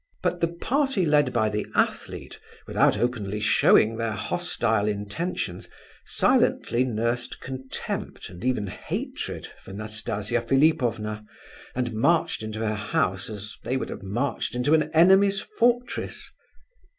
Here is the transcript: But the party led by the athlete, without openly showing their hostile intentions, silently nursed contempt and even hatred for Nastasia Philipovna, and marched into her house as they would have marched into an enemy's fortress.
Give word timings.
But 0.23 0.41
the 0.41 0.47
party 0.47 1.05
led 1.05 1.31
by 1.31 1.49
the 1.49 1.63
athlete, 1.75 2.39
without 2.65 2.97
openly 2.97 3.39
showing 3.39 3.97
their 3.97 4.13
hostile 4.13 4.87
intentions, 4.87 5.69
silently 6.05 6.83
nursed 6.83 7.39
contempt 7.39 8.27
and 8.27 8.43
even 8.43 8.65
hatred 8.65 9.49
for 9.61 9.73
Nastasia 9.73 10.41
Philipovna, 10.41 11.23
and 11.75 11.93
marched 11.93 12.41
into 12.41 12.61
her 12.61 12.73
house 12.73 13.29
as 13.29 13.55
they 13.63 13.77
would 13.77 13.89
have 13.91 14.01
marched 14.01 14.55
into 14.55 14.73
an 14.73 14.89
enemy's 14.91 15.39
fortress. 15.39 16.31